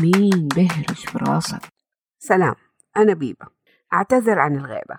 [0.00, 1.60] مين بهرج في راسك؟
[2.18, 2.54] سلام
[2.96, 3.46] أنا بيبة
[3.92, 4.96] أعتذر عن الغيبة.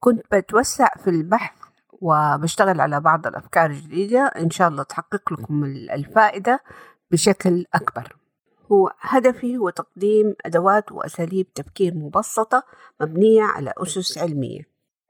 [0.00, 1.56] كنت بتوسع في البحث
[1.92, 4.20] وبشتغل على بعض الأفكار الجديدة.
[4.20, 6.60] إن شاء الله تحقق لكم الفائدة
[7.10, 8.16] بشكل أكبر.
[8.72, 12.62] هو هدفي هو تقديم أدوات وأساليب تفكير مبسطة
[13.00, 14.62] مبنية على أسس علمية.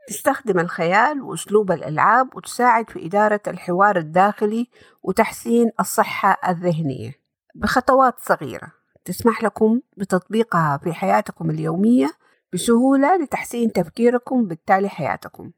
[0.08, 4.68] تستخدم الخيال وأسلوب الألعاب وتساعد في إدارة الحوار الداخلي
[5.02, 7.12] وتحسين الصحة الذهنية
[7.54, 8.83] بخطوات صغيرة.
[9.04, 12.10] تسمح لكم بتطبيقها في حياتكم اليومية
[12.52, 15.50] بسهولة لتحسين تفكيركم وبالتالي حياتكم.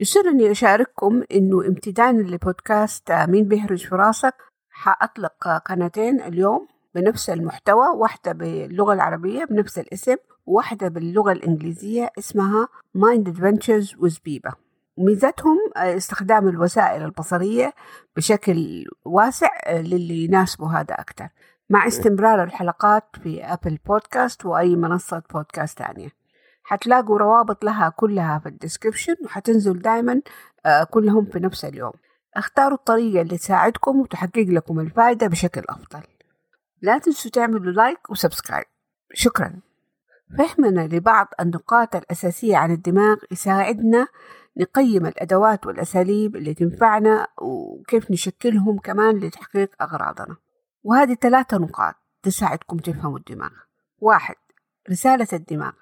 [0.00, 4.34] يسرني أشارككم إنه امتدادا لبودكاست مين بيهرج في راسك
[4.70, 13.28] حأطلق قناتين اليوم بنفس المحتوى واحدة باللغة العربية بنفس الاسم وواحدة باللغة الإنجليزية اسمها Mind
[13.28, 14.52] Adventures with بيبا
[14.96, 17.74] وميزتهم استخدام الوسائل البصرية
[18.16, 21.28] بشكل واسع للي يناسبه هذا أكثر.
[21.70, 26.08] مع استمرار الحلقات في Apple Podcast وأي منصة بودكاست تانية.
[26.62, 30.22] حتلاقوا روابط لها كلها في ال description وحتنزل دايما
[30.90, 31.92] كلهم في نفس اليوم.
[32.34, 36.02] اختاروا الطريقة اللي تساعدكم وتحقق لكم الفائدة بشكل أفضل.
[36.82, 38.66] لا تنسوا تعملوا like و subscribe.
[39.12, 39.60] شكرا.
[40.38, 44.06] فهمنا لبعض النقاط الأساسية عن الدماغ يساعدنا
[44.56, 50.36] نقيم الأدوات والأساليب اللي تنفعنا وكيف نشكلهم كمان لتحقيق أغراضنا.
[50.86, 53.50] وهذه ثلاثة نقاط تساعدكم تفهموا الدماغ.
[53.98, 54.34] واحد
[54.90, 55.72] رسالة الدماغ.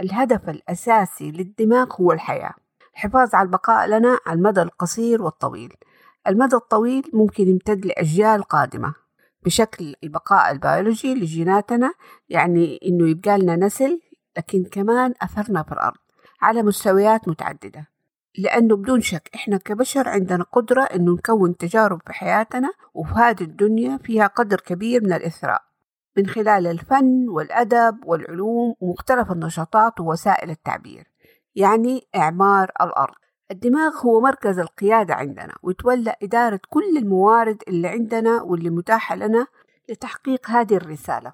[0.00, 2.54] الهدف الأساسي للدماغ هو الحياة.
[2.94, 5.74] الحفاظ على البقاء لنا على المدى القصير والطويل.
[6.26, 8.94] المدى الطويل ممكن يمتد لأجيال قادمة.
[9.42, 11.92] بشكل البقاء البيولوجي لجيناتنا
[12.28, 14.00] يعني إنه يبقى لنا نسل
[14.36, 15.98] لكن كمان أثرنا في الأرض
[16.40, 17.88] على مستويات متعددة.
[18.38, 23.96] لأنه بدون شك إحنا كبشر عندنا قدرة إنه نكون تجارب في حياتنا وفي هذه الدنيا
[23.96, 25.62] فيها قدر كبير من الإثراء
[26.16, 31.06] من خلال الفن والأدب والعلوم ومختلف النشاطات ووسائل التعبير
[31.54, 33.14] يعني إعمار الأرض.
[33.50, 39.46] الدماغ هو مركز القيادة عندنا ويتولى إدارة كل الموارد اللي عندنا واللي متاحة لنا
[39.88, 41.32] لتحقيق هذه الرسالة.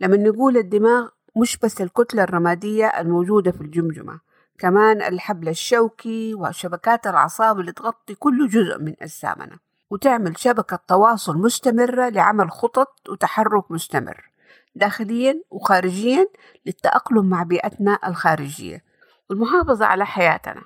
[0.00, 4.20] لما نقول الدماغ مش بس الكتلة الرمادية الموجودة في الجمجمة
[4.58, 9.58] كمان الحبل الشوكي وشبكات الأعصاب اللي تغطي كل جزء من أجسامنا
[9.90, 14.34] وتعمل شبكة تواصل مستمرة لعمل خطط وتحرك مستمر
[14.74, 16.28] داخليا وخارجيا
[16.66, 18.84] للتأقلم مع بيئتنا الخارجية.
[19.30, 20.62] والمحافظة على حياتنا.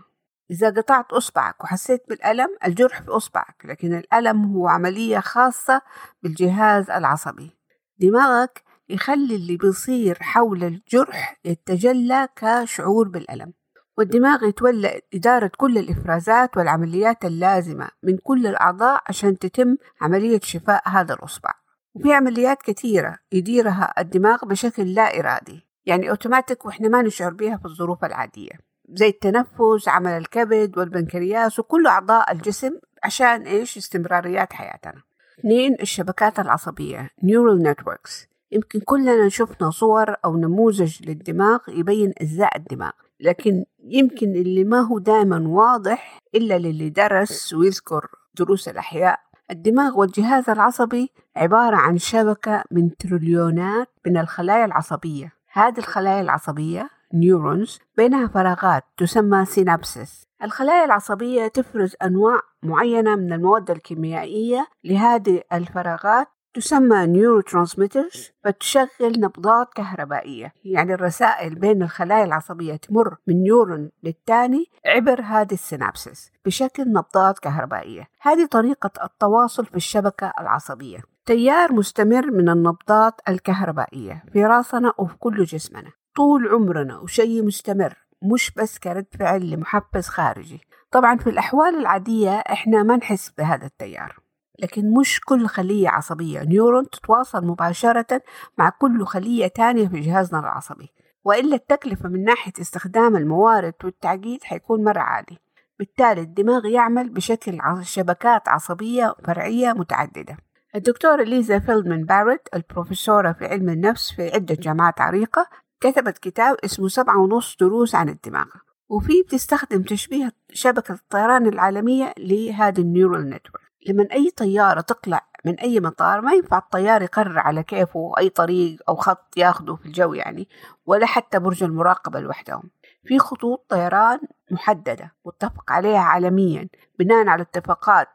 [0.50, 5.82] إذا قطعت أصبعك وحسيت بالألم الجرح في أصبعك لكن الألم هو عملية خاصة
[6.22, 7.50] بالجهاز العصبي.
[7.98, 13.52] دماغك يخلي اللي بيصير حول الجرح يتجلى كشعور بالألم.
[13.98, 21.14] والدماغ يتولى إدارة كل الإفرازات والعمليات اللازمة من كل الأعضاء عشان تتم عملية شفاء هذا
[21.14, 21.50] الأصبع.
[21.94, 27.64] وفي عمليات كثيرة يديرها الدماغ بشكل لا إرادي يعني أوتوماتيك وإحنا ما نشعر بها في
[27.64, 28.50] الظروف العادية
[28.88, 32.70] زي التنفس عمل الكبد والبنكرياس وكل أعضاء الجسم
[33.04, 35.02] عشان إيش؟ استمراريات حياتنا.
[35.40, 42.92] اثنين الشبكات العصبية Neural Networks يمكن كلنا شفنا صور أو نموذج للدماغ يبين أجزاء الدماغ.
[43.20, 49.18] لكن يمكن اللي ما هو دائما واضح إلا للي درس ويذكر دروس الأحياء.
[49.50, 55.32] الدماغ والجهاز العصبي عبارة عن شبكة من تريليونات من الخلايا العصبية.
[55.52, 63.70] هذه الخلايا العصبية neurons بينها فراغات تسمى synapses الخلايا العصبية تفرز أنواع معينة من المواد
[63.70, 66.28] الكيميائية لهذه الفراغات
[66.60, 70.52] تسمى neurotransmitters فتشغل نبضات كهربائية.
[70.64, 77.38] يعني الرسائل بين الخلايا العصبية تمر من neuron للتاني عبر هذه ال synapses بشكل نبضات
[77.38, 78.08] كهربائية.
[78.20, 80.98] هذه طريقة التواصل في الشبكة العصبية.
[81.26, 85.90] تيار مستمر من النبضات الكهربائية في راسنا وفي كل جسمنا.
[86.16, 90.60] طول عمرنا وشيء مستمر مش بس كرد فعل لمحفز خارجي.
[90.90, 94.27] طبعا في الأحوال العادية إحنا ما نحس بهذا التيار.
[94.58, 96.42] لكن مش كل خلية عصبية.
[96.42, 98.22] neuron تتواصل مباشرة
[98.58, 100.88] مع كل خلية تانية في جهازنا العصبي.
[101.24, 105.38] وإلا التكلفة من ناحية استخدام الموارد والتعقيد حيكون مرة عالي
[105.78, 110.36] بالتالي الدماغ يعمل بشكل شبكات عصبية فرعية متعددة.
[110.74, 115.46] الدكتورة ليزا فيلدمان بارت البروفيسورة في علم النفس في عدة جامعات عريقة
[115.80, 118.46] كتبت كتاب اسمه سبعة ونص دروس عن الدماغ.
[118.88, 123.67] وفيه بتستخدم تشبيه شبكة الطيران العالمية لهذه ال neural network.
[123.86, 128.78] لما أي طيارة تقلع من أي مطار ما ينفع الطيار يقرر على كيفه أي طريق
[128.88, 130.48] أو خط ياخده في الجو يعني
[130.86, 132.70] ولا حتى برج المراقبة لوحدهم.
[133.04, 134.20] في خطوط طيران
[134.50, 138.08] محددة متفق عليها عالميا بناء على اتفاقات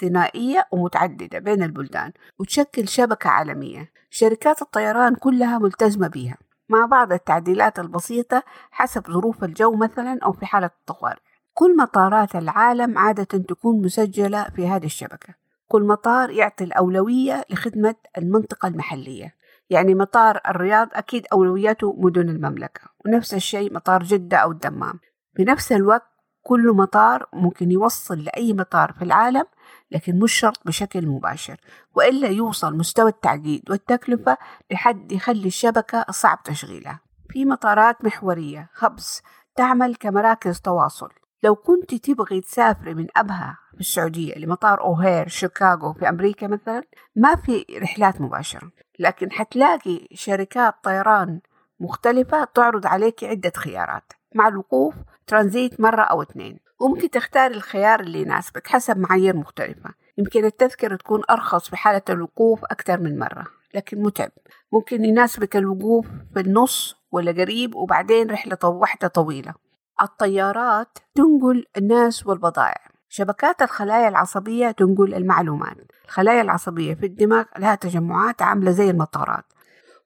[0.00, 3.92] ثنائية ومتعددة بين البلدان وتشكل شبكة عالمية.
[4.10, 6.36] شركات الطيران كلها ملتزمة بها
[6.68, 11.25] مع بعض التعديلات البسيطة حسب ظروف الجو مثلا أو في حالة الطوارئ
[11.58, 15.34] كل مطارات العالم عادة تكون مسجلة في هذه الشبكة.
[15.68, 19.34] كل مطار يعطي الأولوية لخدمة المنطقة المحلية.
[19.70, 25.00] يعني مطار الرياض أكيد أولوياته مدن المملكة ونفس الشيء مطار جدة أو الدمام.
[25.36, 26.06] في نفس الوقت
[26.42, 29.44] كل مطار ممكن يوصل لأي مطار في العالم
[29.90, 31.56] لكن مش شرط بشكل مباشر
[31.94, 34.36] وإلا يوصل مستوى التعقيد والتكلفة
[34.70, 37.00] لحد يخلي الشبكة صعب تشغيلها.
[37.30, 39.22] في مطارات محورية هبس
[39.56, 41.10] تعمل كمراكز تواصل.
[41.42, 46.82] لو كنت تبغي تسافري من أبها في السعودية لمطار أوهير شيكاغو في أمريكا مثلا
[47.16, 48.70] ما في رحلات مباشرة.
[48.98, 51.40] لكن حتلاقي شركات طيران
[51.80, 54.12] مختلفة تعرض عليك عدة خيارات.
[54.34, 54.94] مع الوقوف
[55.26, 56.58] ترانزيت مرة أو اثنين.
[56.80, 59.90] وممكن تختار الخيار اللي يناسبك حسب معايير مختلفة.
[60.18, 64.30] يمكن التذكرة تكون أرخص في حالة الوقوف أكثر من مرة لكن متعب.
[64.72, 69.65] ممكن يناسبك الوقوف في النص ولا قريب وبعدين رحلة واحدة طويلة.
[70.02, 72.86] الطيارات تنقل الناس والبضائع.
[73.08, 75.76] شبكات الخلايا العصبية تنقل المعلومات.
[76.04, 79.44] الخلايا العصبية في الدماغ لها تجمعات عاملة زي المطارات.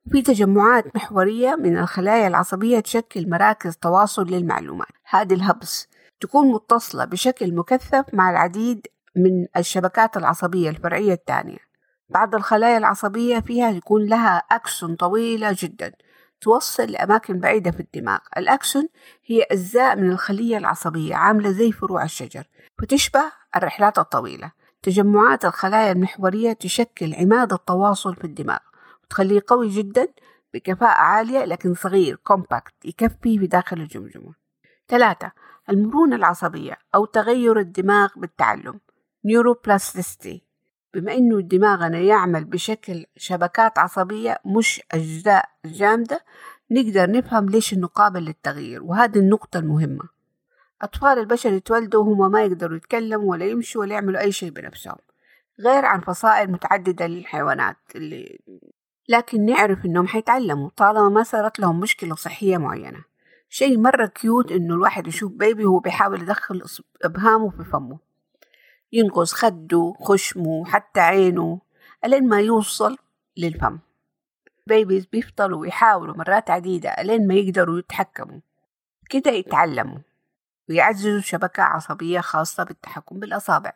[0.07, 4.89] وفي تجمعات محورية من الخلايا العصبية تشكل مراكز تواصل للمعلومات.
[5.05, 5.89] هذه الهبس
[6.21, 11.59] تكون متصلة بشكل مكثف مع العديد من الشبكات العصبية الفرعية الثانية.
[12.09, 15.93] بعض الخلايا العصبية فيها يكون لها أكسون طويلة جدا.
[16.41, 18.19] توصل لأماكن بعيدة في الدماغ.
[18.37, 18.89] الأكسون
[19.25, 22.45] هي أجزاء من الخلية العصبية عاملة زي فروع الشجر
[22.79, 24.53] فتشبه الرحلات الطويلة.
[24.83, 28.59] تجمعات الخلايا المحورية تشكل عماد التواصل في الدماغ
[29.05, 30.09] وتخليه قوي جدا
[30.55, 34.35] بكفاءة عالية لكن صغير compact يكفي في داخل الجمجمة.
[34.89, 35.33] ثلاثة
[35.71, 38.81] المرونة العصبية أو تغير الدماغ بالتعلم
[39.25, 40.50] neuroplasticity
[40.95, 46.25] بما إنه دماغنا يعمل بشكل شبكات عصبية مش أجزاء جامدة
[46.71, 50.05] نقدر نفهم ليش إنه قابل للتغيير وهذه النقطة المهمة.
[50.83, 54.97] أطفال البشر يتولدوا وهم ما يقدروا يتكلموا ولا يمشوا ولا يعملوا أي شيء بنفسهم
[55.61, 58.39] غير عن فصائل متعددة للحيوانات اللي
[59.09, 63.05] لكن نعرف إنهم حيتعلموا طالما ما صارت لهم مشكلة صحية معينة.
[63.49, 66.63] شيء مرة cute إنه الواحد يشوف baby وهو بيحاول يدخل
[67.05, 67.99] إبهامه في فمه.
[68.93, 71.61] ينغز خده خشمه حتى عينه
[72.05, 72.97] ألين ما يوصل
[73.37, 73.79] للفم.
[74.67, 78.41] babies بيفضلوا يحاولوا مرات عديدة ألين ما يقدروا يتحكموا.
[79.11, 79.99] كده يتعلموا.
[80.69, 83.73] ويعززوا شبكة عصبية خاصة بالتحكم بالأصابع.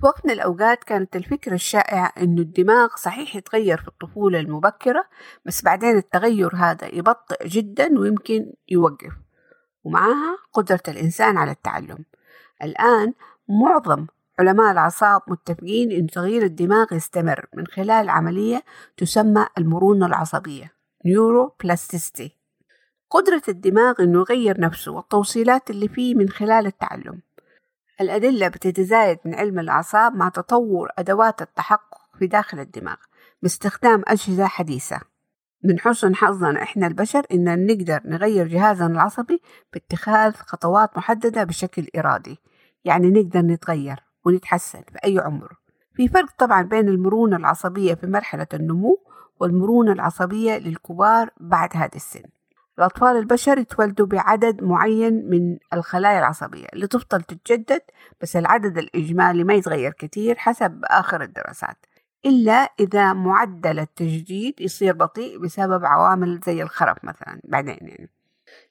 [0.00, 5.04] في وقت من الأوقات كانت الفكرة الشائعة إنه الدماغ صحيح يتغير في الطفولة المبكرة
[5.46, 9.12] بس بعدين التغير هذا يبطئ جدا ويمكن يوقف.
[9.84, 12.04] ومعها قدرة الإنسان على التعلم.
[12.62, 13.14] الآن
[13.48, 14.06] معظم
[14.40, 18.62] علماء الأعصاب متفقين إن تغيير الدماغ يستمر من خلال عملية
[18.96, 20.72] تسمى المرونة العصبية
[21.06, 22.40] نيوروبلاستيستي
[23.10, 27.22] قدرة الدماغ إنه يغير نفسه والتوصيلات اللي فيه من خلال التعلم.
[28.00, 32.96] الأدلة بتتزايد من علم الأعصاب مع تطور أدوات التحقق في داخل الدماغ
[33.42, 35.00] باستخدام أجهزة حديثة.
[35.64, 39.42] من حسن حظنا إحنا البشر إن نقدر نغير جهازنا العصبي
[39.72, 42.38] باتخاذ خطوات محددة بشكل إرادي
[42.84, 44.09] يعني نقدر نتغير.
[44.24, 45.56] ونتحسن في أي عمر.
[45.94, 48.98] في فرق طبعا بين المرونة العصبية في مرحلة النمو
[49.40, 52.22] والمرونة العصبية للكبار بعد هذا السن.
[52.78, 57.80] الأطفال البشر يتولدوا بعدد معين من الخلايا العصبية اللي تفضل تتجدد
[58.20, 61.86] بس العدد الإجمالي ما يتغير كتير حسب آخر الدراسات
[62.26, 68.10] إلا إذا معدل التجديد يصير بطيء بسبب عوامل زي الخرف مثلا بعدين يعني.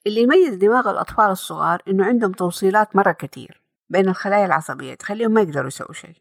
[0.07, 5.41] اللي يميز دماغ الأطفال الصغار إنه عندهم توصيلات مرة كتير بين الخلايا العصبية تخليهم ما
[5.41, 6.15] يقدروا يسووا شيء.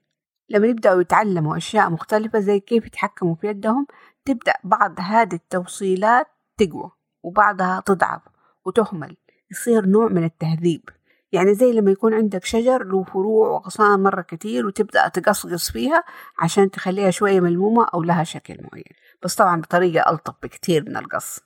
[0.49, 3.87] لما يبدأوا يتعلموا أشياء مختلفة زي كيف يتحكموا في يدهم
[4.25, 6.91] تبدأ بعض هذه التوصيلات تقوى
[7.23, 8.23] وبعضها تضعف
[8.67, 9.17] وتهمل
[9.51, 10.89] يصير نوع من التهذيب.
[11.33, 16.05] يعني زي لما يكون عندك شجر له فروع وأغصان مرة كتير وتبدأ تقصقص فيها
[16.39, 18.93] عشان تخليها شوية ملمومة أو لها شكل معين.
[19.23, 21.41] بس طبعا بطريقة ألطف بكتير من القص.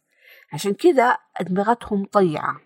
[0.52, 2.60] عشان كده أدمغتهم طيعة.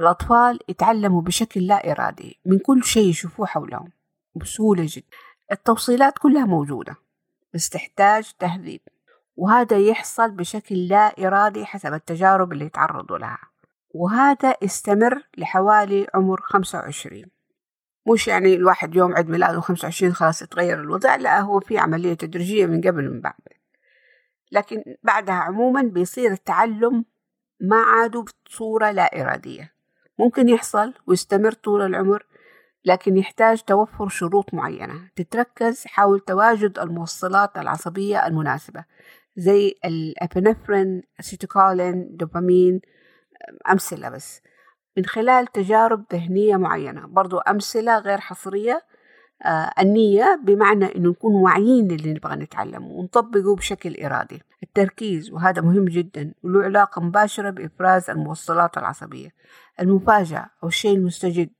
[0.00, 3.92] الأطفال يتعلموا بشكل لا إرادي من كل شيء يشوفوه حولهم
[4.34, 5.06] بسهولة جدا.
[5.52, 6.96] التوصيلات كلها موجودة
[7.54, 8.80] بس تحتاج تهذيب
[9.36, 13.38] وهذا يحصل بشكل لا إرادي حسب التجارب اللي يتعرضوا لها.
[13.90, 17.26] وهذا يستمر لحوالي عمر خمسة وعشرين.
[18.12, 22.14] مش يعني الواحد يوم عيد ميلاده خمسة وعشرين خلاص يتغير الوضع لا هو في عملية
[22.14, 23.34] تدريجية من قبل ومن بعد.
[24.52, 27.04] لكن بعدها عموما بيصير التعلم
[27.60, 29.73] ما عادوا بصورة لا إرادية.
[30.18, 32.26] ممكن يحصل ويستمر طول العمر
[32.84, 35.10] لكن يحتاج توفر شروط معينة.
[35.16, 38.84] تتركز حول تواجد الموصلات العصبية المناسبة
[39.36, 42.80] زي الأبنفرين، أسيتوكولين، دوبامين
[43.70, 44.40] أمثلة بس.
[44.96, 48.82] من خلال تجارب ذهنية معينة برضو أمثلة غير حصرية
[49.44, 54.42] آه النية بمعنى أنه نكون واعيين للي نبغى نتعلمه ونطبقه بشكل إرادي.
[54.64, 59.28] التركيز وهذا مهم جدا وله علاقة مباشرة بإفراز الموصلات العصبية.
[59.80, 61.50] المفاجأة أو الشيء المستجد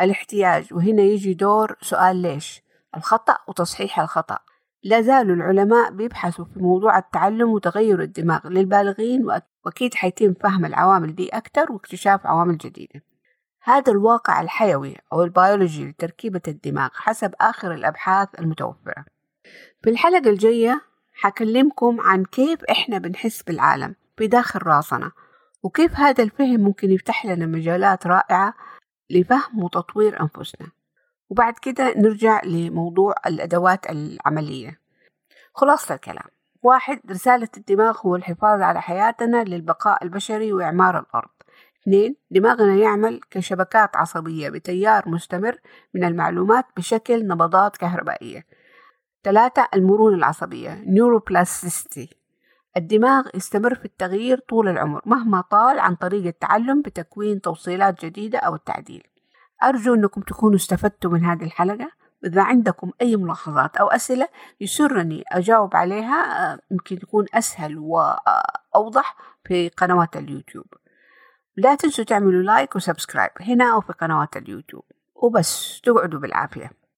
[0.00, 2.62] الاحتياج وهنا يجي دور سؤال ليش؟
[2.96, 4.38] الخطأ وتصحيح الخطأ.
[4.82, 9.26] لا زالوا العلماء بيبحثوا في موضوع التعلم وتغير الدماغ للبالغين
[9.64, 13.02] وأكيد حيتم فهم العوامل دي أكثر واكتشاف عوامل جديدة.
[13.62, 19.04] هذا الواقع الحيوي أو البيولوجي لتركيبة الدماغ حسب آخر الأبحاث المتوفرة.
[19.82, 20.89] في الحلقة الجاية
[21.22, 25.12] حكلمكم عن كيف إحنا بنحس بالعالم بداخل راسنا
[25.62, 28.54] وكيف هذا الفهم ممكن يفتح لنا مجالات رائعة
[29.10, 30.66] لفهم وتطوير أنفسنا.
[31.30, 34.80] وبعد كده نرجع لموضوع الأدوات العملية.
[35.54, 36.26] خلاصة الكلام
[36.62, 41.30] واحد رسالة الدماغ هو الحفاظ على حياتنا للبقاء البشري وإعمار الأرض.
[41.82, 45.56] اثنين دماغنا يعمل كشبكات عصبية بتيار مستمر
[45.94, 48.46] من المعلومات بشكل نبضات كهربائية.
[49.24, 52.20] ثلاثة المرونة العصبية نيوروبلاستيستي
[52.76, 58.54] الدماغ يستمر في التغيير طول العمر مهما طال عن طريق التعلم بتكوين توصيلات جديدة أو
[58.54, 59.02] التعديل.
[59.62, 61.90] أرجو أنكم تكونوا استفدتوا من هذه الحلقة.
[62.24, 64.28] إذا عندكم أي ملاحظات أو أسئلة
[64.60, 70.66] يسرني أجاوب عليها يمكن تكون أسهل وأوضح في قنوات اليوتيوب.
[71.56, 74.84] لا تنسوا تعملوا like و subscribe هنا أو في قنوات اليوتيوب.
[75.14, 76.79] وبس تقعدوا بالعافية.